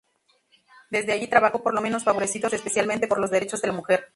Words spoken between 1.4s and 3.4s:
por los menos favorecidos, especialmente por los